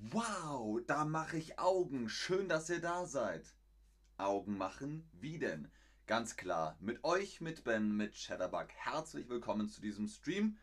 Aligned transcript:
Wow, 0.00 0.80
da 0.86 1.04
mache 1.04 1.36
ich 1.38 1.58
Augen. 1.58 2.08
Schön, 2.08 2.48
dass 2.48 2.70
ihr 2.70 2.80
da 2.80 3.04
seid. 3.04 3.52
Augen 4.16 4.56
machen? 4.56 5.08
Wie 5.12 5.40
denn? 5.40 5.70
Ganz 6.06 6.36
klar, 6.36 6.76
mit 6.78 7.02
euch, 7.02 7.40
mit 7.40 7.64
Ben, 7.64 7.96
mit 7.96 8.16
Shadowbug. 8.16 8.68
Herzlich 8.76 9.28
willkommen 9.28 9.68
zu 9.68 9.80
diesem 9.80 10.06
Stream 10.06 10.56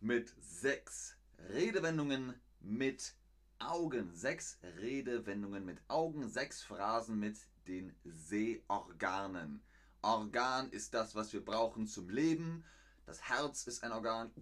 mit 0.00 0.34
sechs 0.40 1.18
Redewendungen 1.50 2.34
mit 2.60 3.14
Augen. 3.58 4.14
Sechs 4.14 4.58
Redewendungen 4.78 5.64
mit 5.66 5.82
Augen, 5.88 6.26
sechs 6.28 6.62
Phrasen 6.62 7.18
mit 7.20 7.38
den 7.68 7.94
Sehorganen. 8.02 9.62
Organ 10.00 10.70
ist 10.70 10.94
das, 10.94 11.14
was 11.14 11.34
wir 11.34 11.44
brauchen 11.44 11.86
zum 11.86 12.08
Leben. 12.08 12.64
Das 13.04 13.28
Herz 13.28 13.66
ist 13.66 13.84
ein 13.84 13.92
Organ. 13.92 14.32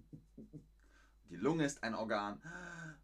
Die 1.29 1.37
Lunge 1.37 1.65
ist 1.65 1.83
ein 1.83 1.97
Organ. 1.97 2.41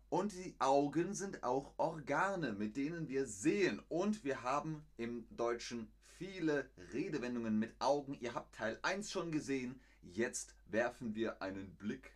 Und 0.09 0.33
die 0.33 0.55
Augen 0.61 1.15
sind 1.15 1.43
auch 1.43 1.75
Organe, 1.79 2.53
mit 2.53 2.77
denen 2.77 3.09
wir 3.09 3.27
sehen. 3.27 3.83
Und 3.89 4.23
wir 4.25 4.43
haben 4.43 4.85
im 4.97 5.27
Deutschen 5.31 5.89
viele 6.17 6.71
Redewendungen 6.93 7.59
mit 7.59 7.75
Augen. 7.81 8.17
Ihr 8.21 8.35
habt 8.35 8.55
Teil 8.55 8.79
1 8.83 9.11
schon 9.11 9.33
gesehen. 9.33 9.81
Jetzt 10.03 10.55
werfen 10.67 11.15
wir 11.17 11.43
einen 11.43 11.75
Blick. 11.77 12.13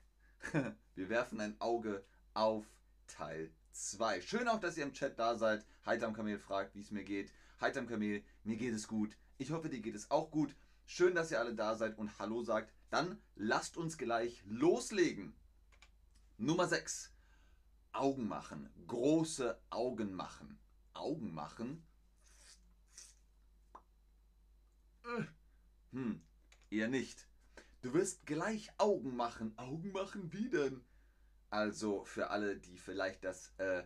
Wir 0.95 1.09
werfen 1.09 1.41
ein 1.41 1.61
Auge 1.61 2.05
auf 2.35 2.65
Teil 3.07 3.51
2. 3.73 4.21
Schön 4.23 4.49
auch, 4.49 4.61
dass 4.61 4.77
ihr 4.77 4.85
im 4.85 4.93
Chat 4.93 5.19
da 5.19 5.37
seid. 5.37 5.67
Heitam 5.85 6.15
Kamel 6.15 6.39
fragt, 6.39 6.75
wie 6.75 6.81
es 6.81 6.91
mir 6.91 7.05
geht. 7.05 7.33
Heitam 7.61 7.87
Kamel, 7.87 8.23
mir 8.45 8.57
geht 8.57 8.75
es 8.75 8.89
gut. 8.89 9.17
Ich 9.39 9.51
hoffe, 9.51 9.69
dir 9.69 9.81
geht 9.81 9.95
es 9.95 10.11
auch 10.11 10.31
gut. 10.31 10.55
Schön, 10.87 11.15
dass 11.15 11.31
ihr 11.31 11.41
alle 11.41 11.55
da 11.55 11.75
seid 11.75 11.99
und 11.99 12.19
Hallo 12.19 12.43
sagt. 12.43 12.73
Dann 12.91 13.21
lasst 13.35 13.77
uns 13.77 13.99
gleich 13.99 14.43
loslegen. 14.47 15.35
Nummer 16.39 16.67
6. 16.67 17.13
Augen 17.93 18.29
machen. 18.29 18.71
Große 18.87 19.61
Augen 19.71 20.15
machen. 20.15 20.59
Augen 20.95 21.33
machen? 21.33 21.87
Hm, 25.93 26.23
eher 26.71 26.89
nicht. 26.89 27.27
Du 27.83 27.93
wirst 27.95 28.27
gleich 28.27 28.71
Augen 28.79 29.17
machen. 29.17 29.57
Augen 29.59 29.93
machen 29.93 30.33
wie 30.33 30.51
denn? 30.51 30.85
Also 31.51 32.05
für 32.05 32.31
alle, 32.31 32.57
die 32.57 32.79
vielleicht 32.79 33.25
das 33.25 33.53
äh, 33.59 33.85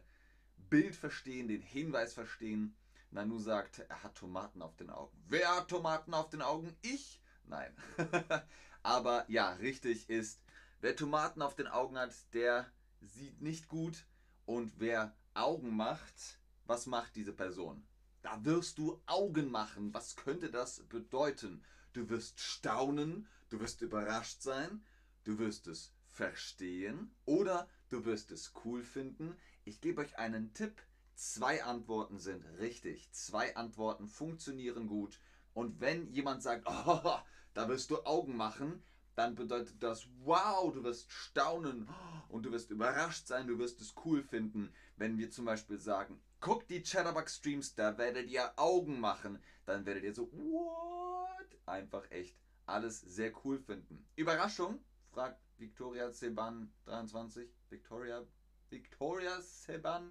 Bild 0.57 0.97
verstehen, 0.97 1.49
den 1.49 1.63
Hinweis 1.63 2.13
verstehen. 2.13 2.77
Nanu 3.11 3.39
sagt, 3.39 3.79
er 3.79 4.03
hat 4.03 4.17
Tomaten 4.17 4.61
auf 4.61 4.77
den 4.77 4.91
Augen. 4.91 5.17
Wer 5.29 5.57
hat 5.57 5.69
Tomaten 5.69 6.13
auf 6.15 6.31
den 6.31 6.43
Augen? 6.43 6.77
Ich? 6.83 7.23
Nein. 7.45 7.75
Aber 8.83 9.25
ja, 9.29 9.53
richtig 9.55 10.11
ist, 10.11 10.45
Wer 10.85 10.95
Tomaten 10.95 11.41
auf 11.41 11.55
den 11.55 11.67
Augen 11.67 11.97
hat, 11.97 12.13
der 12.35 12.71
sieht 13.07 13.41
nicht 13.41 13.69
gut. 13.69 14.07
Und 14.47 14.79
wer 14.79 15.17
Augen 15.35 15.75
macht, 15.75 16.41
was 16.65 16.87
macht 16.87 17.17
diese 17.17 17.33
Person? 17.33 17.87
Da 18.23 18.45
wirst 18.45 18.79
du 18.79 19.03
Augen 19.07 19.51
machen. 19.51 19.93
Was 19.93 20.17
könnte 20.17 20.51
das 20.51 20.81
bedeuten? 20.89 21.63
Du 21.93 22.09
wirst 22.09 22.41
staunen, 22.41 23.29
du 23.51 23.61
wirst 23.61 23.83
überrascht 23.83 24.43
sein, 24.43 24.85
du 25.25 25.39
wirst 25.39 25.67
es 25.67 25.93
verstehen 26.07 27.15
oder 27.25 27.69
du 27.89 28.05
wirst 28.05 28.31
es 28.31 28.53
cool 28.65 28.83
finden. 28.83 29.37
Ich 29.65 29.81
gebe 29.81 30.01
euch 30.03 30.19
einen 30.19 30.55
Tipp. 30.55 30.83
Zwei 31.15 31.63
Antworten 31.63 32.19
sind 32.19 32.45
richtig. 32.59 33.13
Zwei 33.13 33.55
Antworten 33.57 34.09
funktionieren 34.09 34.89
gut. 34.89 35.21
Und 35.53 35.81
wenn 35.81 36.11
jemand 36.11 36.43
sagt, 36.43 36.67
oh, 36.87 37.19
da 37.55 37.69
wirst 37.69 37.91
du 37.91 38.05
Augen 38.05 38.37
machen, 38.37 38.83
dann 39.15 39.35
bedeutet 39.35 39.83
das, 39.83 40.07
wow, 40.25 40.73
du 40.73 40.83
wirst 40.83 41.11
staunen 41.11 41.89
und 42.29 42.45
du 42.45 42.53
wirst 42.53 42.71
überrascht 42.71 43.27
sein, 43.27 43.47
du 43.47 43.59
wirst 43.59 43.81
es 43.81 43.95
cool 44.05 44.23
finden. 44.23 44.73
Wenn 44.97 45.19
wir 45.19 45.31
zum 45.31 45.45
Beispiel 45.45 45.79
sagen, 45.79 46.21
guckt 46.41 46.71
die 46.71 46.83
Chatterbug 46.83 47.29
Streams, 47.31 47.75
da 47.75 47.97
werdet 47.97 48.29
ihr 48.31 48.53
Augen 48.57 49.01
machen, 49.01 49.43
dann 49.67 49.87
werdet 49.87 50.05
ihr 50.05 50.15
so, 50.15 50.31
what? 50.33 51.47
Einfach 51.67 52.11
echt 52.11 52.37
alles 52.67 53.01
sehr 53.01 53.33
cool 53.45 53.59
finden. 53.59 54.05
Überraschung? 54.17 54.85
fragt 55.13 55.41
Victoria 55.59 56.11
Seban 56.11 56.73
23. 56.87 57.49
Victoria, 57.71 58.27
Victoria 58.71 59.41
Seban. 59.41 60.11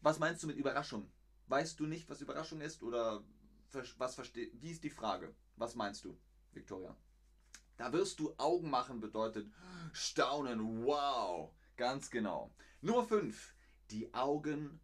Was 0.00 0.18
meinst 0.18 0.42
du 0.42 0.48
mit 0.48 0.56
Überraschung? 0.56 1.10
Weißt 1.46 1.78
du 1.78 1.86
nicht, 1.86 2.08
was 2.08 2.20
Überraschung 2.20 2.60
ist 2.60 2.82
oder 2.82 3.22
was 3.98 4.14
versteht? 4.14 4.50
Wie 4.60 4.70
ist 4.70 4.82
die 4.82 4.90
Frage? 4.90 5.34
Was 5.56 5.74
meinst 5.74 6.04
du, 6.04 6.18
Victoria? 6.52 6.96
Da 7.80 7.94
wirst 7.94 8.20
du 8.20 8.34
Augen 8.36 8.68
machen 8.68 9.00
bedeutet 9.00 9.50
staunen, 9.94 10.84
wow, 10.84 11.50
ganz 11.78 12.10
genau. 12.10 12.54
Nummer 12.82 13.04
5, 13.04 13.54
die 13.90 14.12
Augen 14.12 14.78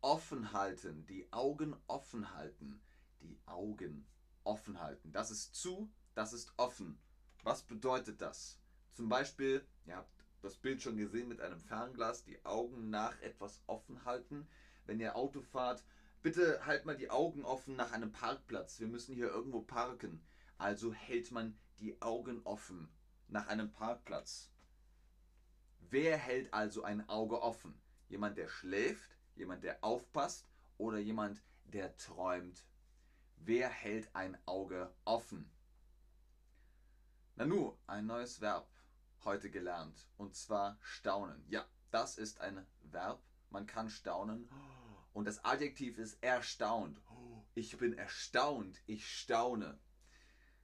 offen 0.00 0.52
halten, 0.52 1.06
die 1.06 1.32
Augen 1.32 1.76
offen 1.86 2.34
halten, 2.34 2.82
die 3.20 3.38
Augen 3.46 4.04
offen 4.42 4.80
halten. 4.80 5.12
Das 5.12 5.30
ist 5.30 5.54
zu, 5.54 5.92
das 6.16 6.32
ist 6.32 6.52
offen. 6.56 7.00
Was 7.44 7.62
bedeutet 7.62 8.20
das? 8.20 8.58
Zum 8.94 9.08
Beispiel, 9.08 9.64
ihr 9.86 9.94
habt 9.94 10.10
das 10.42 10.56
Bild 10.56 10.82
schon 10.82 10.96
gesehen 10.96 11.28
mit 11.28 11.40
einem 11.40 11.60
Fernglas, 11.60 12.24
die 12.24 12.44
Augen 12.44 12.90
nach 12.90 13.16
etwas 13.20 13.62
offen 13.68 14.04
halten. 14.04 14.48
Wenn 14.86 14.98
ihr 14.98 15.14
Auto 15.14 15.40
fahrt, 15.40 15.84
bitte 16.20 16.66
halt 16.66 16.84
mal 16.84 16.96
die 16.96 17.10
Augen 17.10 17.44
offen 17.44 17.76
nach 17.76 17.92
einem 17.92 18.10
Parkplatz. 18.10 18.80
Wir 18.80 18.88
müssen 18.88 19.14
hier 19.14 19.28
irgendwo 19.28 19.60
parken. 19.60 20.26
Also 20.58 20.92
hält 20.92 21.30
man 21.30 21.56
die 21.80 22.00
Augen 22.02 22.42
offen 22.44 22.88
nach 23.28 23.46
einem 23.48 23.72
Parkplatz. 23.72 24.50
Wer 25.80 26.16
hält 26.16 26.52
also 26.52 26.84
ein 26.84 27.08
Auge 27.08 27.42
offen? 27.42 27.80
Jemand, 28.08 28.36
der 28.36 28.48
schläft, 28.48 29.16
jemand, 29.34 29.64
der 29.64 29.82
aufpasst 29.82 30.46
oder 30.78 30.98
jemand, 30.98 31.42
der 31.64 31.96
träumt? 31.96 32.64
Wer 33.36 33.68
hält 33.68 34.14
ein 34.14 34.36
Auge 34.46 34.94
offen? 35.04 35.50
Nanu, 37.36 37.76
ein 37.86 38.06
neues 38.06 38.40
Verb 38.40 38.68
heute 39.24 39.50
gelernt 39.50 40.06
und 40.16 40.34
zwar 40.34 40.78
staunen. 40.80 41.44
Ja, 41.48 41.66
das 41.90 42.18
ist 42.18 42.40
ein 42.40 42.66
Verb. 42.82 43.22
Man 43.50 43.66
kann 43.66 43.90
staunen 43.90 44.48
und 45.12 45.24
das 45.24 45.44
Adjektiv 45.44 45.98
ist 45.98 46.22
erstaunt. 46.22 47.00
Ich 47.54 47.76
bin 47.78 47.94
erstaunt, 47.94 48.80
ich 48.86 49.08
staune 49.08 49.78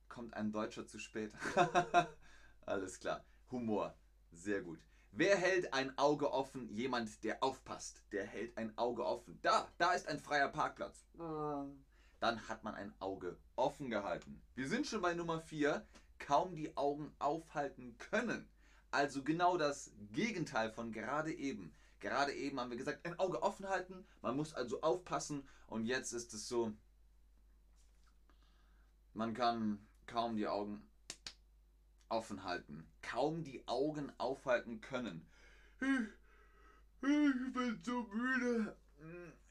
kommt 0.08 0.34
ein 0.34 0.52
Deutscher 0.52 0.86
zu 0.86 0.98
spät. 0.98 1.32
Alles 2.66 2.98
klar. 2.98 3.24
Humor. 3.50 3.94
Sehr 4.32 4.62
gut. 4.62 4.80
Wer 5.12 5.36
hält 5.36 5.72
ein 5.72 5.96
Auge 5.96 6.32
offen? 6.32 6.68
Jemand, 6.68 7.24
der 7.24 7.42
aufpasst. 7.42 8.02
Der 8.12 8.26
hält 8.26 8.56
ein 8.58 8.76
Auge 8.76 9.04
offen. 9.04 9.38
Da, 9.42 9.68
da 9.78 9.92
ist 9.92 10.08
ein 10.08 10.18
freier 10.18 10.48
Parkplatz. 10.48 11.06
Dann 11.16 12.48
hat 12.48 12.64
man 12.64 12.74
ein 12.74 12.92
Auge 13.00 13.38
offen 13.54 13.88
gehalten. 13.88 14.42
Wir 14.54 14.68
sind 14.68 14.86
schon 14.86 15.00
bei 15.00 15.14
Nummer 15.14 15.40
4. 15.40 15.86
Kaum 16.18 16.54
die 16.54 16.76
Augen 16.76 17.14
aufhalten 17.18 17.96
können. 17.98 18.48
Also 18.90 19.22
genau 19.22 19.56
das 19.56 19.92
Gegenteil 20.12 20.70
von 20.70 20.92
gerade 20.92 21.32
eben. 21.32 21.72
Gerade 22.00 22.32
eben 22.34 22.60
haben 22.60 22.70
wir 22.70 22.76
gesagt, 22.76 23.06
ein 23.06 23.18
Auge 23.18 23.42
offen 23.42 23.68
halten. 23.68 24.06
Man 24.22 24.36
muss 24.36 24.54
also 24.54 24.80
aufpassen. 24.82 25.48
Und 25.66 25.86
jetzt 25.86 26.12
ist 26.12 26.34
es 26.34 26.48
so, 26.48 26.72
man 29.14 29.32
kann 29.32 29.86
kaum 30.06 30.36
die 30.36 30.48
Augen 30.48 30.86
offen 32.08 32.44
halten. 32.44 32.86
Kaum 33.02 33.42
die 33.42 33.66
Augen 33.66 34.12
aufhalten 34.18 34.80
können. 34.80 35.26
Ich, 35.80 35.88
ich 37.02 37.52
bin 37.52 37.80
so 37.82 38.02
müde. 38.04 38.76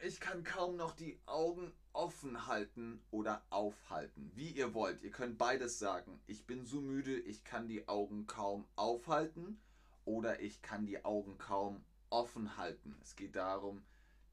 Ich 0.02 0.20
kann 0.20 0.44
kaum 0.44 0.76
noch 0.76 0.96
die 0.96 1.20
Augen 1.26 1.72
offen 1.94 2.48
halten 2.48 3.02
oder 3.12 3.46
aufhalten. 3.50 4.32
Wie 4.36 4.50
ihr 4.52 4.74
wollt. 4.74 5.02
Ihr 5.04 5.12
könnt 5.12 5.38
beides 5.38 5.80
sagen. 5.80 6.20
Ich 6.28 6.46
bin 6.46 6.66
so 6.66 6.82
müde, 6.82 7.18
ich 7.18 7.44
kann 7.44 7.68
die 7.68 7.88
Augen 7.88 8.28
kaum 8.28 8.68
aufhalten 8.76 9.60
oder 10.04 10.42
ich 10.42 10.62
kann 10.62 10.86
die 10.86 11.04
Augen 11.06 11.38
kaum 11.38 11.84
offen 12.10 12.58
halten. 12.58 12.96
Es 13.01 13.16
geht 13.16 13.36
darum, 13.36 13.84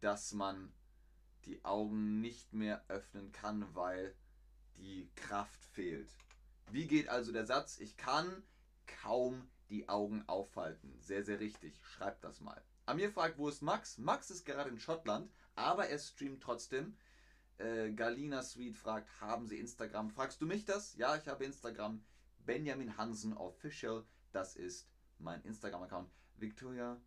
dass 0.00 0.32
man 0.32 0.72
die 1.44 1.64
Augen 1.64 2.20
nicht 2.20 2.52
mehr 2.52 2.84
öffnen 2.88 3.32
kann, 3.32 3.74
weil 3.74 4.14
die 4.76 5.10
Kraft 5.16 5.64
fehlt. 5.64 6.10
Wie 6.70 6.86
geht 6.86 7.08
also 7.08 7.32
der 7.32 7.46
Satz? 7.46 7.78
Ich 7.78 7.96
kann 7.96 8.42
kaum 9.02 9.48
die 9.68 9.88
Augen 9.88 10.24
aufhalten. 10.26 10.94
Sehr, 11.00 11.24
sehr 11.24 11.40
richtig. 11.40 11.78
Schreibt 11.84 12.24
das 12.24 12.40
mal. 12.40 12.62
Amir 12.86 13.10
fragt, 13.10 13.38
wo 13.38 13.48
ist 13.48 13.62
Max? 13.62 13.98
Max 13.98 14.30
ist 14.30 14.44
gerade 14.44 14.70
in 14.70 14.78
Schottland, 14.78 15.30
aber 15.54 15.88
er 15.88 15.98
streamt 15.98 16.42
trotzdem. 16.42 16.96
Äh, 17.58 17.92
Galina 17.92 18.42
Sweet 18.42 18.76
fragt, 18.76 19.08
haben 19.20 19.46
Sie 19.46 19.58
Instagram? 19.58 20.10
Fragst 20.10 20.40
du 20.40 20.46
mich 20.46 20.64
das? 20.64 20.96
Ja, 20.96 21.16
ich 21.16 21.28
habe 21.28 21.44
Instagram. 21.44 22.04
Benjamin 22.44 22.96
Hansen 22.96 23.36
Official, 23.36 24.04
das 24.32 24.56
ist 24.56 24.88
mein 25.18 25.42
Instagram-Account. 25.42 26.10
Victoria. 26.36 27.00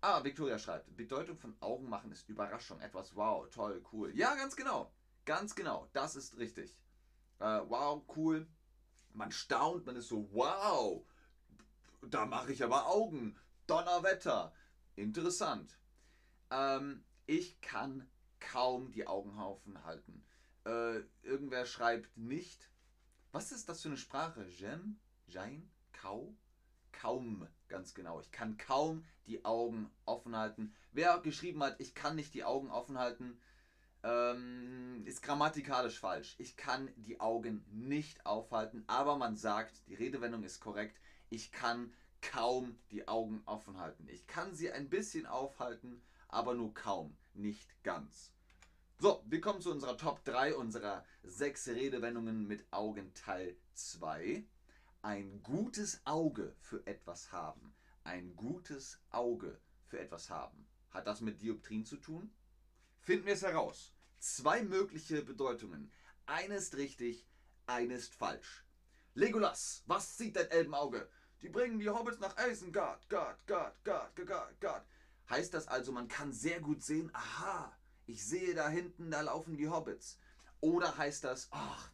Ah, 0.00 0.22
Victoria 0.22 0.56
schreibt, 0.58 0.96
Bedeutung 0.96 1.36
von 1.36 1.56
Augen 1.60 1.88
machen 1.88 2.12
ist 2.12 2.28
Überraschung, 2.28 2.80
etwas 2.80 3.16
wow, 3.16 3.50
toll, 3.50 3.82
cool. 3.92 4.14
Ja, 4.14 4.36
ganz 4.36 4.54
genau. 4.54 4.92
Ganz 5.24 5.56
genau, 5.56 5.88
das 5.92 6.14
ist 6.14 6.38
richtig 6.38 6.76
äh, 7.40 7.60
wow, 7.68 8.02
cool. 8.16 8.46
Man 9.12 9.32
staunt, 9.32 9.86
man 9.86 9.96
ist 9.96 10.08
so, 10.08 10.28
wow, 10.32 11.04
da 12.02 12.26
mache 12.26 12.52
ich 12.52 12.62
aber 12.62 12.86
Augen. 12.86 13.36
Donnerwetter. 13.66 14.52
Interessant. 14.96 15.78
Ähm, 16.50 17.04
ich 17.26 17.60
kann 17.60 18.08
kaum 18.40 18.90
die 18.90 19.06
Augenhaufen 19.06 19.84
halten. 19.84 20.24
Äh, 20.64 21.00
irgendwer 21.22 21.66
schreibt 21.66 22.16
nicht. 22.16 22.70
Was 23.32 23.52
ist 23.52 23.68
das 23.68 23.82
für 23.82 23.88
eine 23.88 23.96
Sprache? 23.96 24.46
Jem? 24.46 24.98
Jein? 25.26 25.70
Kau? 25.92 26.34
Kaum, 26.92 27.46
ganz 27.68 27.94
genau. 27.94 28.20
Ich 28.20 28.32
kann 28.32 28.56
kaum 28.56 29.04
die 29.26 29.44
Augen 29.44 29.90
offen 30.06 30.34
halten. 30.34 30.74
Wer 30.92 31.18
geschrieben 31.20 31.62
hat, 31.62 31.78
ich 31.80 31.94
kann 31.94 32.16
nicht 32.16 32.34
die 32.34 32.44
Augen 32.44 32.70
offen 32.70 32.98
halten, 32.98 33.38
ähm, 34.02 35.02
ist 35.04 35.22
grammatikalisch 35.22 35.98
falsch. 35.98 36.36
Ich 36.38 36.56
kann 36.56 36.90
die 36.96 37.20
Augen 37.20 37.64
nicht 37.70 38.24
aufhalten, 38.26 38.84
aber 38.86 39.16
man 39.16 39.36
sagt, 39.36 39.86
die 39.88 39.94
Redewendung 39.94 40.44
ist 40.44 40.60
korrekt, 40.60 41.00
ich 41.30 41.52
kann 41.52 41.92
kaum 42.20 42.78
die 42.90 43.06
Augen 43.06 43.42
offen 43.46 43.78
halten. 43.78 44.08
Ich 44.08 44.26
kann 44.26 44.54
sie 44.54 44.70
ein 44.70 44.88
bisschen 44.88 45.26
aufhalten, 45.26 46.02
aber 46.28 46.54
nur 46.54 46.74
kaum, 46.74 47.16
nicht 47.34 47.82
ganz. 47.82 48.32
So, 48.98 49.22
wir 49.26 49.40
kommen 49.40 49.60
zu 49.60 49.70
unserer 49.70 49.96
Top 49.96 50.24
3 50.24 50.56
unserer 50.56 51.04
6 51.22 51.68
Redewendungen 51.68 52.46
mit 52.46 52.66
Augen 52.72 53.14
Teil 53.14 53.56
2. 53.74 54.44
Ein 55.02 55.40
gutes 55.44 56.00
Auge 56.04 56.56
für 56.58 56.84
etwas 56.84 57.30
haben. 57.30 57.74
Ein 58.02 58.34
gutes 58.34 59.00
Auge 59.10 59.60
für 59.86 60.00
etwas 60.00 60.30
haben. 60.30 60.66
Hat 60.90 61.06
das 61.06 61.20
mit 61.20 61.40
Dioptrien 61.42 61.84
zu 61.84 61.96
tun? 61.98 62.32
Finden 63.08 63.24
wir 63.24 63.32
es 63.32 63.42
heraus. 63.42 63.94
Zwei 64.18 64.62
mögliche 64.62 65.22
Bedeutungen. 65.22 65.90
Eine 66.26 66.56
ist 66.56 66.76
richtig, 66.76 67.26
eine 67.64 67.94
ist 67.94 68.12
falsch. 68.14 68.66
Legolas, 69.14 69.82
was 69.86 70.18
sieht 70.18 70.36
dein 70.36 70.50
Elbenauge? 70.50 71.08
Die 71.40 71.48
bringen 71.48 71.78
die 71.78 71.88
Hobbits 71.88 72.18
nach 72.18 72.36
Isengard. 72.36 73.08
Gott, 73.08 73.38
Gott, 73.46 73.72
Gott, 73.82 74.14
Gott, 74.14 74.60
Gott. 74.60 74.82
Heißt 75.30 75.54
das 75.54 75.68
also, 75.68 75.90
man 75.90 76.08
kann 76.08 76.34
sehr 76.34 76.60
gut 76.60 76.82
sehen, 76.82 77.08
aha, 77.14 77.74
ich 78.04 78.22
sehe 78.22 78.54
da 78.54 78.68
hinten, 78.68 79.10
da 79.10 79.22
laufen 79.22 79.56
die 79.56 79.70
Hobbits. 79.70 80.18
Oder 80.60 80.98
heißt 80.98 81.24
das, 81.24 81.48
ach, 81.50 81.90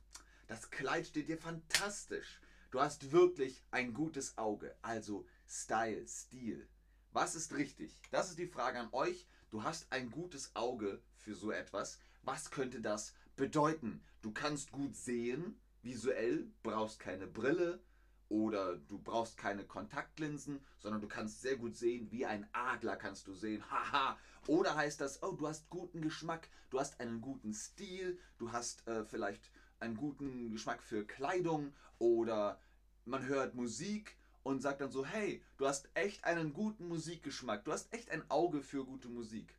das 0.49 0.69
Kleid 0.73 1.07
steht 1.07 1.29
dir 1.29 1.39
fantastisch. 1.39 2.41
Du 2.73 2.81
hast 2.81 3.13
wirklich 3.13 3.63
ein 3.71 3.95
gutes 3.95 4.37
Auge. 4.37 4.77
Also 4.83 5.29
Style, 5.47 6.09
Stil. 6.09 6.69
Was 7.13 7.37
ist 7.37 7.53
richtig? 7.55 8.03
Das 8.11 8.31
ist 8.31 8.41
die 8.41 8.49
Frage 8.49 8.81
an 8.81 8.89
euch. 8.91 9.29
Du 9.55 9.63
hast 9.63 9.87
ein 9.93 10.11
gutes 10.11 10.51
Auge 10.57 11.01
für 11.15 11.37
so 11.37 11.53
etwas. 11.53 12.01
Was 12.25 12.51
könnte 12.51 12.81
das 12.81 13.15
bedeuten? 13.37 14.03
Du 14.21 14.33
kannst 14.33 14.73
gut 14.73 14.97
sehen, 14.97 15.61
visuell, 15.81 16.51
brauchst 16.65 16.99
keine 16.99 17.29
Brille, 17.29 17.81
oder 18.29 18.75
du 18.75 18.99
brauchst 18.99 19.37
keine 19.37 19.63
Kontaktlinsen, 19.63 20.59
sondern 20.81 21.01
du 21.01 21.07
kannst 21.07 21.41
sehr 21.41 21.57
gut 21.57 21.77
sehen, 21.77 22.11
wie 22.11 22.27
ein 22.27 22.49
Adler 22.53 22.97
kannst 22.97 23.29
du 23.29 23.35
sehen. 23.35 23.63
Haha. 23.71 24.19
Oder 24.49 24.75
heißt 24.75 25.01
das, 25.01 25.23
oh, 25.23 25.37
du 25.37 25.47
hast 25.47 25.71
guten 25.71 26.01
Geschmack, 26.01 26.49
du 26.71 26.81
hast 26.81 26.99
einen 26.99 27.21
guten 27.21 27.55
Stil, 27.55 28.19
du 28.39 28.51
hast 28.51 28.85
äh, 28.89 29.05
vielleicht 29.05 29.53
einen 29.79 29.97
guten 29.97 30.51
Geschmack 30.51 30.83
für 30.83 31.07
Kleidung 31.07 31.73
oder 32.01 32.61
man 33.05 33.25
hört 33.25 33.55
Musik 33.55 34.17
und 34.45 34.61
sagt 34.61 34.81
dann 34.81 34.93
so, 34.93 35.05
hey, 35.05 35.43
du 35.57 35.67
hast 35.67 35.89
echt 35.95 36.23
einen 36.25 36.53
guten 36.53 36.87
Musikgeschmack, 36.87 37.65
du 37.65 37.73
hast 37.73 37.93
echt 37.93 38.11
ein 38.11 38.31
Auge 38.31 38.63
für 38.63 38.85
gute 38.85 39.09
Musik. 39.09 39.59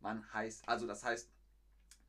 Man 0.00 0.32
heißt, 0.32 0.66
also 0.68 0.86
das 0.86 1.04
heißt, 1.04 1.28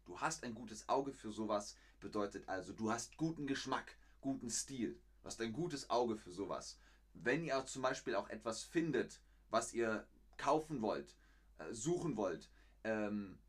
du 0.05 0.19
hast 0.21 0.43
ein 0.43 0.53
gutes 0.53 0.87
Auge 0.87 1.11
für 1.11 1.31
sowas, 1.31 1.75
bedeutet 1.99 2.47
also, 2.47 2.71
du 2.71 2.91
hast 2.91 3.17
guten 3.17 3.47
Geschmack, 3.47 3.97
guten 4.21 4.49
Stil. 4.49 4.99
Du 5.21 5.27
hast 5.27 5.41
ein 5.41 5.53
gutes 5.53 5.89
Auge 5.89 6.15
für 6.17 6.31
sowas. 6.31 6.77
Wenn 7.13 7.43
ihr 7.43 7.65
zum 7.65 7.81
Beispiel 7.81 8.15
auch 8.15 8.29
etwas 8.29 8.63
findet, 8.63 9.19
was 9.49 9.73
ihr 9.73 10.07
kaufen 10.37 10.81
wollt, 10.81 11.15
äh, 11.57 11.73
suchen 11.73 12.15
wollt, 12.15 12.49
ähm, 12.83 13.39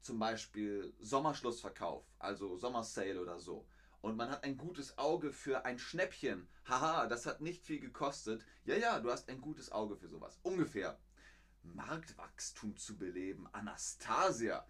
zum 0.00 0.18
Beispiel 0.18 0.94
Sommerschlussverkauf, 1.00 2.04
also 2.20 2.56
Sommersale 2.56 3.20
oder 3.20 3.40
so, 3.40 3.66
und 4.04 4.16
man 4.16 4.30
hat 4.30 4.44
ein 4.44 4.58
gutes 4.58 4.98
Auge 4.98 5.32
für 5.32 5.64
ein 5.64 5.78
Schnäppchen, 5.78 6.46
haha, 6.66 7.06
das 7.06 7.24
hat 7.24 7.40
nicht 7.40 7.64
viel 7.64 7.80
gekostet, 7.80 8.44
ja, 8.66 8.76
ja, 8.76 9.00
du 9.00 9.10
hast 9.10 9.30
ein 9.30 9.40
gutes 9.40 9.72
Auge 9.72 9.96
für 9.96 10.08
sowas. 10.08 10.38
Ungefähr. 10.42 11.00
Marktwachstum 11.62 12.76
zu 12.76 12.98
beleben, 12.98 13.48
Anastasia. 13.52 14.66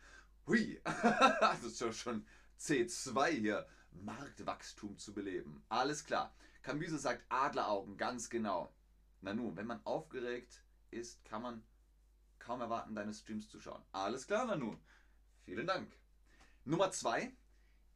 Hui, 0.46 0.80
das 1.40 1.64
ist 1.64 1.98
schon 1.98 2.24
C2 2.60 3.26
hier. 3.30 3.66
Marktwachstum 3.90 4.98
zu 4.98 5.12
beleben. 5.12 5.64
Alles 5.68 6.04
klar. 6.04 6.32
Cambyse 6.62 6.98
sagt 6.98 7.24
Adleraugen, 7.28 7.96
ganz 7.96 8.30
genau. 8.30 8.72
Na 9.20 9.34
nun, 9.34 9.56
wenn 9.56 9.66
man 9.66 9.84
aufgeregt 9.84 10.62
ist, 10.92 11.24
kann 11.24 11.42
man 11.42 11.64
kaum 12.38 12.60
erwarten, 12.60 12.94
deine 12.94 13.12
Streams 13.12 13.48
zu 13.48 13.58
schauen. 13.58 13.82
Alles 13.90 14.28
klar, 14.28 14.46
Nanu. 14.46 14.76
Vielen 15.42 15.66
Dank. 15.66 15.92
Nummer 16.64 16.92
zwei. 16.92 17.34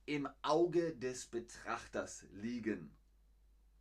Im 0.09 0.27
Auge 0.41 0.97
des 0.97 1.27
Betrachters 1.27 2.25
liegen. 2.31 2.97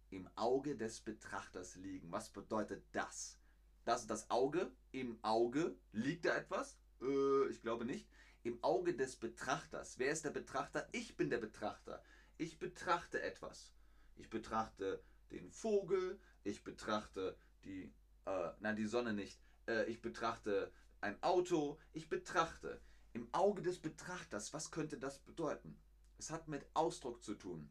Im 0.09 0.27
Auge 0.35 0.75
des 0.75 0.99
Betrachters 0.99 1.77
liegen. 1.77 2.11
Was 2.11 2.29
bedeutet 2.31 2.83
das? 2.91 3.39
Das 3.85 4.01
ist 4.01 4.09
das 4.09 4.29
Auge. 4.29 4.69
Im 4.91 5.23
Auge 5.23 5.77
liegt 5.93 6.25
da 6.25 6.35
etwas? 6.35 6.77
Äh, 7.01 7.47
ich 7.47 7.61
glaube 7.61 7.85
nicht. 7.85 8.09
Im 8.43 8.61
Auge 8.61 8.93
des 8.93 9.15
Betrachters. 9.15 9.99
Wer 9.99 10.11
ist 10.11 10.25
der 10.25 10.31
Betrachter? 10.31 10.89
Ich 10.91 11.15
bin 11.15 11.29
der 11.29 11.37
Betrachter. 11.37 12.03
Ich 12.37 12.59
betrachte 12.59 13.21
etwas. 13.21 13.71
Ich 14.17 14.29
betrachte 14.29 15.01
den 15.31 15.49
Vogel, 15.49 16.19
ich 16.43 16.65
betrachte 16.65 17.37
die, 17.63 17.93
äh, 18.25 18.51
nein, 18.59 18.75
die 18.75 18.85
Sonne 18.85 19.13
nicht, 19.13 19.39
äh, 19.65 19.85
ich 19.85 20.01
betrachte 20.01 20.73
ein 20.99 21.23
Auto, 21.23 21.79
ich 21.93 22.09
betrachte. 22.09 22.81
Im 23.13 23.33
Auge 23.33 23.61
des 23.61 23.79
Betrachters, 23.79 24.51
was 24.51 24.71
könnte 24.71 24.97
das 24.97 25.19
bedeuten? 25.19 25.79
Es 26.17 26.31
hat 26.31 26.47
mit 26.47 26.65
Ausdruck 26.73 27.23
zu 27.23 27.35
tun. 27.35 27.69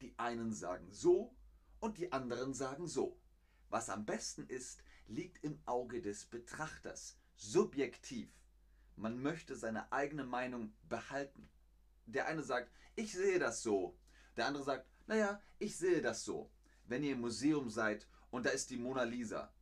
Die 0.00 0.18
einen 0.18 0.52
sagen 0.52 0.92
so 0.92 1.34
und 1.80 1.98
die 1.98 2.12
anderen 2.12 2.54
sagen 2.54 2.86
so. 2.86 3.20
Was 3.68 3.90
am 3.90 4.06
besten 4.06 4.46
ist, 4.46 4.82
liegt 5.06 5.42
im 5.42 5.60
Auge 5.66 6.00
des 6.00 6.26
Betrachters, 6.26 7.18
subjektiv. 7.36 8.30
Man 8.96 9.20
möchte 9.20 9.56
seine 9.56 9.90
eigene 9.92 10.24
Meinung 10.24 10.72
behalten. 10.88 11.50
Der 12.06 12.26
eine 12.26 12.42
sagt, 12.42 12.70
ich 12.94 13.12
sehe 13.12 13.38
das 13.38 13.62
so. 13.62 13.98
Der 14.36 14.46
andere 14.46 14.64
sagt, 14.64 14.86
naja, 15.06 15.40
ich 15.58 15.76
sehe 15.76 16.00
das 16.00 16.24
so. 16.24 16.50
Wenn 16.86 17.02
ihr 17.02 17.12
im 17.12 17.20
Museum 17.20 17.70
seid 17.70 18.06
und 18.30 18.46
da 18.46 18.50
ist 18.50 18.70
die 18.70 18.76
Mona 18.76 19.02
Lisa. 19.02 19.52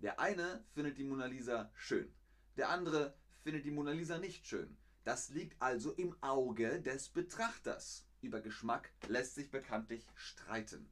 Der 0.00 0.20
eine 0.20 0.64
findet 0.74 0.98
die 0.98 1.04
Mona 1.04 1.26
Lisa 1.26 1.70
schön. 1.74 2.12
Der 2.56 2.68
andere 2.68 3.16
findet 3.42 3.64
die 3.64 3.70
Mona 3.70 3.92
Lisa 3.92 4.18
nicht 4.18 4.46
schön. 4.46 4.76
Das 5.04 5.28
liegt 5.28 5.60
also 5.60 5.92
im 5.92 6.16
Auge 6.22 6.80
des 6.80 7.10
Betrachters. 7.10 8.06
Über 8.22 8.40
Geschmack 8.40 8.90
lässt 9.06 9.34
sich 9.34 9.50
bekanntlich 9.50 10.06
streiten. 10.14 10.90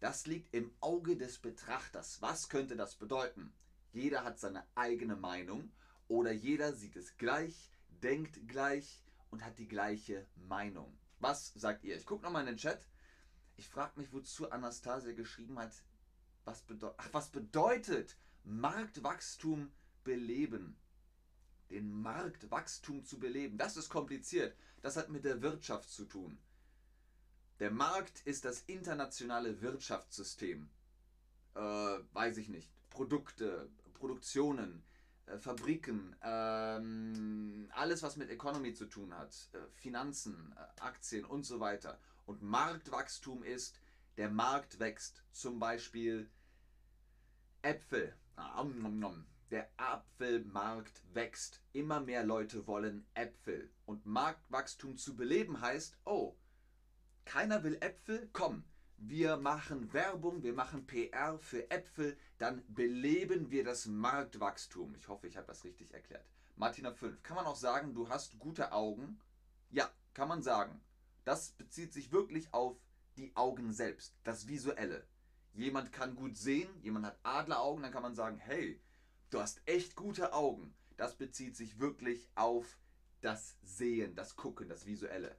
Das 0.00 0.26
liegt 0.26 0.52
im 0.52 0.74
Auge 0.80 1.16
des 1.16 1.38
Betrachters. 1.38 2.20
Was 2.20 2.48
könnte 2.48 2.76
das 2.76 2.96
bedeuten? 2.96 3.54
Jeder 3.92 4.24
hat 4.24 4.40
seine 4.40 4.66
eigene 4.74 5.14
Meinung 5.14 5.70
oder 6.08 6.32
jeder 6.32 6.72
sieht 6.74 6.96
es 6.96 7.16
gleich, 7.16 7.70
denkt 8.02 8.48
gleich 8.48 9.04
und 9.30 9.44
hat 9.44 9.58
die 9.58 9.68
gleiche 9.68 10.26
Meinung. 10.34 10.98
Was 11.20 11.52
sagt 11.54 11.84
ihr? 11.84 11.96
Ich 11.96 12.04
gucke 12.04 12.24
nochmal 12.24 12.42
in 12.42 12.48
den 12.48 12.56
Chat. 12.56 12.88
Ich 13.56 13.68
frage 13.68 13.98
mich, 13.98 14.12
wozu 14.12 14.50
Anastasia 14.50 15.12
geschrieben 15.12 15.58
hat. 15.58 15.72
Was, 16.44 16.62
bedeu 16.62 16.90
Ach, 16.96 17.08
was 17.12 17.30
bedeutet 17.30 18.16
Marktwachstum 18.44 19.72
beleben? 20.04 20.76
Den 21.70 21.90
Marktwachstum 21.90 23.04
zu 23.04 23.18
beleben. 23.18 23.58
Das 23.58 23.76
ist 23.76 23.88
kompliziert. 23.88 24.56
Das 24.82 24.96
hat 24.96 25.08
mit 25.08 25.24
der 25.24 25.42
Wirtschaft 25.42 25.90
zu 25.90 26.04
tun. 26.04 26.38
Der 27.58 27.70
Markt 27.70 28.20
ist 28.26 28.44
das 28.44 28.60
internationale 28.66 29.60
Wirtschaftssystem. 29.62 30.68
Äh, 31.54 31.60
weiß 31.60 32.36
ich 32.36 32.48
nicht. 32.48 32.70
Produkte, 32.90 33.70
Produktionen, 33.94 34.82
äh, 35.26 35.38
Fabriken, 35.38 36.14
ähm, 36.22 37.68
alles 37.72 38.02
was 38.02 38.16
mit 38.16 38.30
Economy 38.30 38.74
zu 38.74 38.86
tun 38.86 39.14
hat, 39.14 39.34
äh, 39.52 39.58
Finanzen, 39.74 40.54
äh, 40.56 40.80
Aktien 40.80 41.24
und 41.24 41.44
so 41.44 41.60
weiter. 41.60 41.98
Und 42.26 42.42
Marktwachstum 42.42 43.42
ist, 43.42 43.80
der 44.16 44.30
Markt 44.30 44.78
wächst. 44.78 45.22
Zum 45.32 45.58
Beispiel 45.58 46.30
Äpfel. 47.62 48.14
Der 49.50 49.70
Apfelmarkt 49.76 51.02
wächst. 51.14 51.62
Immer 51.72 52.00
mehr 52.00 52.24
Leute 52.24 52.66
wollen 52.66 53.06
Äpfel. 53.14 53.70
Und 53.84 54.04
Marktwachstum 54.06 54.96
zu 54.96 55.14
beleben 55.14 55.60
heißt, 55.60 55.98
oh, 56.04 56.36
keiner 57.24 57.62
will 57.62 57.76
Äpfel? 57.80 58.28
Komm, 58.32 58.64
wir 58.98 59.36
machen 59.36 59.92
Werbung, 59.92 60.42
wir 60.42 60.54
machen 60.54 60.86
PR 60.86 61.38
für 61.38 61.70
Äpfel, 61.70 62.16
dann 62.38 62.64
beleben 62.68 63.50
wir 63.50 63.62
das 63.62 63.86
Marktwachstum. 63.86 64.94
Ich 64.94 65.08
hoffe, 65.08 65.26
ich 65.26 65.36
habe 65.36 65.46
das 65.46 65.64
richtig 65.64 65.92
erklärt. 65.92 66.24
Martina 66.56 66.92
5. 66.92 67.22
Kann 67.22 67.36
man 67.36 67.46
auch 67.46 67.56
sagen, 67.56 67.94
du 67.94 68.08
hast 68.08 68.38
gute 68.38 68.72
Augen? 68.72 69.20
Ja, 69.70 69.90
kann 70.14 70.28
man 70.28 70.42
sagen. 70.42 70.80
Das 71.24 71.52
bezieht 71.52 71.92
sich 71.92 72.10
wirklich 72.10 72.54
auf 72.54 72.78
die 73.16 73.36
Augen 73.36 73.72
selbst, 73.72 74.16
das 74.24 74.48
Visuelle. 74.48 75.06
Jemand 75.52 75.92
kann 75.92 76.16
gut 76.16 76.36
sehen, 76.36 76.68
jemand 76.82 77.06
hat 77.06 77.18
Adleraugen, 77.22 77.82
dann 77.82 77.92
kann 77.92 78.02
man 78.02 78.14
sagen, 78.14 78.38
hey, 78.38 78.80
du 79.30 79.40
hast 79.40 79.60
echt 79.66 79.96
gute 79.96 80.32
Augen. 80.32 80.74
Das 80.96 81.16
bezieht 81.16 81.56
sich 81.56 81.78
wirklich 81.78 82.28
auf 82.34 82.78
das 83.20 83.56
Sehen, 83.62 84.14
das 84.14 84.36
Gucken, 84.36 84.68
das 84.68 84.86
Visuelle. 84.86 85.36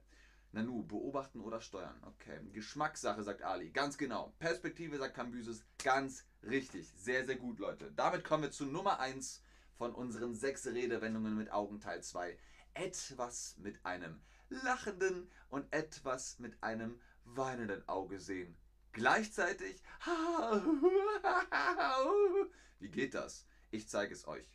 Nanu, 0.52 0.82
beobachten 0.82 1.40
oder 1.40 1.60
steuern. 1.60 2.00
Okay. 2.04 2.40
Geschmackssache, 2.52 3.22
sagt 3.22 3.42
Ali. 3.42 3.70
Ganz 3.70 3.98
genau. 3.98 4.34
Perspektive, 4.38 4.98
sagt 4.98 5.14
Cambyses. 5.14 5.64
Ganz 5.82 6.24
richtig. 6.42 6.90
Sehr, 6.96 7.26
sehr 7.26 7.36
gut, 7.36 7.58
Leute. 7.58 7.92
Damit 7.92 8.24
kommen 8.24 8.44
wir 8.44 8.50
zu 8.50 8.64
Nummer 8.64 8.98
1 8.98 9.42
von 9.76 9.94
unseren 9.94 10.34
sechs 10.34 10.66
Redewendungen 10.66 11.36
mit 11.36 11.52
Augen 11.52 11.80
Teil 11.80 12.02
2. 12.02 12.38
Etwas 12.74 13.56
mit 13.58 13.84
einem 13.84 14.20
lachenden 14.48 15.30
und 15.48 15.70
etwas 15.72 16.38
mit 16.38 16.62
einem 16.62 17.00
weinenden 17.24 17.86
Auge 17.88 18.18
sehen. 18.18 18.56
Gleichzeitig. 18.92 19.82
Wie 22.78 22.88
geht 22.88 23.14
das? 23.14 23.46
Ich 23.70 23.88
zeige 23.88 24.14
es 24.14 24.26
euch. 24.26 24.46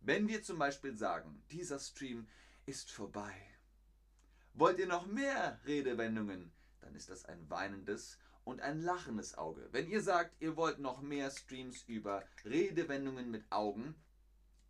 Wenn 0.00 0.28
wir 0.28 0.42
zum 0.42 0.58
Beispiel 0.58 0.96
sagen, 0.96 1.42
dieser 1.50 1.78
Stream 1.78 2.26
ist 2.66 2.90
vorbei 2.90 3.34
Wollt 4.56 4.78
ihr 4.78 4.86
noch 4.86 5.06
mehr 5.06 5.58
Redewendungen? 5.66 6.52
Dann 6.80 6.94
ist 6.94 7.10
das 7.10 7.24
ein 7.24 7.50
weinendes 7.50 8.18
und 8.44 8.60
ein 8.60 8.82
lachendes 8.82 9.36
Auge. 9.36 9.68
Wenn 9.72 9.90
ihr 9.90 10.00
sagt, 10.00 10.40
ihr 10.40 10.56
wollt 10.56 10.78
noch 10.78 11.00
mehr 11.00 11.32
Streams 11.32 11.82
über 11.88 12.22
Redewendungen 12.44 13.32
mit 13.32 13.50
Augen, 13.50 13.96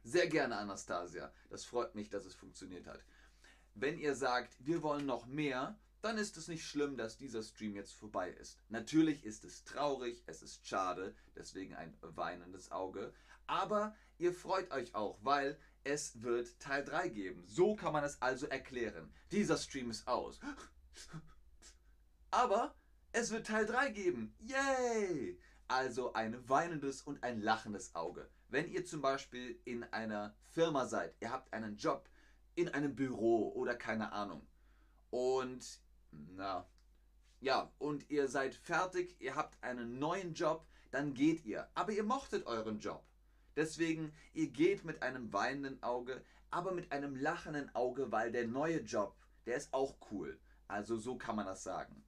sehr 0.03 0.27
gerne 0.27 0.57
Anastasia. 0.57 1.31
Das 1.51 1.67
freut 1.67 1.95
mich, 1.95 2.09
dass 2.09 2.25
es 2.25 2.35
funktioniert 2.35 2.87
hat. 2.87 3.05
Wenn 3.75 3.99
ihr 3.99 4.15
sagt, 4.15 4.57
wir 4.59 4.83
wollen 4.83 5.05
noch 5.05 5.27
mehr, 5.27 5.79
dann 6.01 6.17
ist 6.17 6.39
es 6.39 6.49
nicht 6.49 6.65
schlimm, 6.65 6.97
dass 6.97 7.19
dieser 7.19 7.43
Stream 7.43 7.77
jetzt 7.77 7.93
vorbei 7.93 8.31
ist. 8.31 8.59
Natürlich 8.71 9.23
ist 9.23 9.45
es 9.45 9.65
traurig, 9.65 10.23
es 10.25 10.41
ist 10.41 10.67
schade, 10.67 11.15
deswegen 11.37 11.75
ein 11.75 11.95
weinendes 12.01 12.73
Auge. 12.73 13.13
Aber 13.47 13.95
ihr 14.19 14.33
freut 14.33 14.71
euch 14.71 14.95
auch, 14.95 15.19
weil 15.23 15.59
es 15.85 16.23
wird 16.23 16.59
Teil 16.61 16.85
3 16.85 17.09
geben. 17.09 17.45
So 17.47 17.77
kann 17.77 17.93
man 17.93 18.05
es 18.05 18.21
also 18.23 18.47
erklären. 18.47 19.13
Dieser 19.31 19.57
Stream 19.59 19.91
ist 19.91 20.09
aus. 20.09 20.41
Aber 22.31 22.75
es 23.13 23.31
wird 23.31 23.47
Teil 23.47 23.67
3 23.67 23.91
geben. 23.91 24.35
Yay! 24.41 25.39
Also 25.69 26.13
ein 26.13 26.49
weinendes 26.49 27.03
und 27.03 27.23
ein 27.23 27.41
lachendes 27.41 27.95
Auge. 27.95 28.29
Wenn 28.49 28.71
ihr 28.71 28.85
zum 28.85 29.01
Beispiel 29.01 29.61
in 29.65 29.85
einer 29.85 30.35
Firma 30.53 30.87
seid, 30.87 31.15
ihr 31.21 31.31
habt 31.31 31.53
einen 31.53 31.77
Job 31.77 32.09
in 32.55 32.69
einem 32.69 32.95
Büro 32.95 33.53
oder 33.53 33.75
keine 33.75 34.13
Ahnung. 34.13 34.47
Und 35.11 35.81
na, 36.11 36.69
ja, 37.41 37.73
und 37.79 38.11
ihr 38.11 38.29
seid 38.29 38.55
fertig, 38.55 39.17
ihr 39.21 39.37
habt 39.37 39.63
einen 39.63 39.99
neuen 39.99 40.35
Job, 40.35 40.67
dann 40.91 41.15
geht 41.15 41.45
ihr. 41.45 41.69
Aber 41.75 41.93
ihr 41.93 42.05
mochtet 42.05 42.47
euren 42.47 42.79
Job. 42.79 43.05
Deswegen, 43.57 44.13
ihr 44.33 44.49
geht 44.49 44.85
mit 44.85 45.03
einem 45.03 45.33
weinenden 45.33 45.83
Auge, 45.83 46.23
aber 46.51 46.73
mit 46.73 46.93
einem 46.93 47.17
lachenden 47.17 47.75
Auge, 47.75 48.11
weil 48.13 48.33
der 48.33 48.47
neue 48.47 48.81
Job, 48.81 49.17
der 49.47 49.57
ist 49.57 49.73
auch 49.73 49.97
cool. 50.11 50.39
Also 50.69 50.97
so 50.97 51.17
kann 51.17 51.37
man 51.37 51.47
das 51.47 51.63
sagen. 51.63 52.05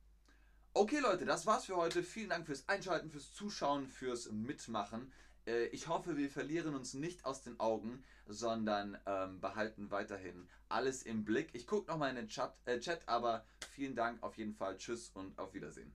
Okay 0.75 0.99
Leute, 0.99 1.25
das 1.25 1.47
war's 1.47 1.65
für 1.65 1.77
heute. 1.77 2.03
Vielen 2.03 2.29
Dank 2.29 2.47
fürs 2.47 2.69
Einschalten, 2.69 3.11
fürs 3.11 3.33
Zuschauen, 3.33 3.87
fürs 3.89 4.31
Mitmachen. 4.31 5.13
Äh, 5.47 5.67
ich 5.67 5.89
hoffe, 5.89 6.17
wir 6.17 6.29
verlieren 6.29 6.75
uns 6.75 6.95
nicht 6.95 7.25
aus 7.25 7.43
den 7.43 7.59
Augen, 7.61 8.05
sondern 8.27 8.99
ähm, 9.07 9.41
behalten 9.41 9.91
weiterhin 9.91 10.49
alles 10.69 11.03
im 11.03 11.25
Blick. 11.25 11.51
Ich 11.55 11.67
gucke 11.67 11.91
nochmal 11.91 12.11
in 12.11 12.17
den 12.17 12.29
Chat, 12.29 12.53
äh, 12.67 12.79
Chat, 12.79 13.09
aber 13.09 13.47
vielen 13.71 13.95
Dank 13.95 14.23
auf 14.23 14.37
jeden 14.37 14.55
Fall. 14.55 14.77
Tschüss 14.77 15.11
und 15.11 15.39
auf 15.39 15.55
Wiedersehen. 15.55 15.95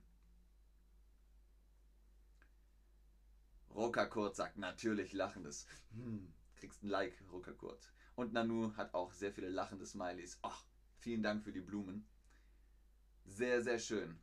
Rokakurt 3.74 4.36
sagt 4.36 4.58
natürlich 4.58 5.12
lachendes. 5.12 5.66
Hm, 5.94 6.32
kriegst 6.56 6.82
ein 6.82 6.88
Like, 6.88 7.22
Rokakurt. 7.30 7.92
Und 8.14 8.32
Nanu 8.32 8.76
hat 8.76 8.94
auch 8.94 9.12
sehr 9.12 9.32
viele 9.32 9.48
lachende 9.48 9.86
Smileys. 9.86 10.38
Ach, 10.42 10.64
vielen 10.98 11.22
Dank 11.22 11.42
für 11.42 11.52
die 11.52 11.60
Blumen. 11.60 12.06
Sehr, 13.24 13.62
sehr 13.62 13.78
schön. 13.78 14.18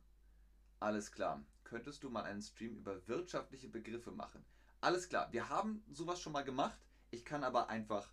Alles 0.78 1.10
klar. 1.10 1.44
Könntest 1.64 2.02
du 2.02 2.10
mal 2.10 2.24
einen 2.24 2.42
Stream 2.42 2.76
über 2.76 3.06
wirtschaftliche 3.08 3.68
Begriffe 3.68 4.12
machen? 4.12 4.44
Alles 4.80 5.08
klar. 5.08 5.32
Wir 5.32 5.48
haben 5.48 5.84
sowas 5.90 6.20
schon 6.20 6.32
mal 6.32 6.44
gemacht. 6.44 6.78
Ich 7.10 7.24
kann 7.24 7.44
aber 7.44 7.68
einfach 7.68 8.12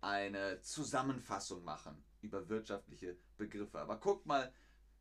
eine 0.00 0.60
Zusammenfassung 0.60 1.64
machen 1.64 2.04
über 2.20 2.48
wirtschaftliche 2.48 3.16
Begriffe. 3.36 3.78
Aber 3.78 3.98
guckt 3.98 4.26
mal, 4.26 4.52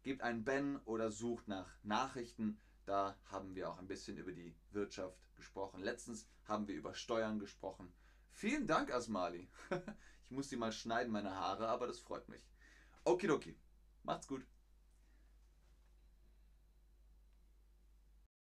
gebt 0.03 0.21
einen 0.21 0.43
Ben 0.43 0.77
oder 0.85 1.11
sucht 1.11 1.47
nach 1.47 1.75
Nachrichten 1.83 2.59
da 2.91 3.17
haben 3.31 3.55
wir 3.55 3.69
auch 3.69 3.79
ein 3.79 3.88
bisschen 3.88 4.17
über 4.17 4.33
die 4.33 4.53
Wirtschaft 4.71 5.17
gesprochen. 5.38 5.81
Letztens 5.81 6.27
haben 6.43 6.67
wir 6.67 6.75
über 6.75 6.93
Steuern 6.93 7.39
gesprochen. 7.39 7.93
Vielen 8.31 8.67
Dank, 8.67 8.91
Asmali. 8.91 9.48
ich 10.25 10.31
muss 10.31 10.50
die 10.50 10.57
mal 10.57 10.74
schneiden, 10.74 11.13
meine 11.13 11.33
Haare, 11.33 11.69
aber 11.69 11.88
das 11.88 12.00
freut 12.00 12.27
mich. 12.27 12.41
Okidoki. 13.05 13.57
Macht's 14.03 14.27
gut. 14.27 14.45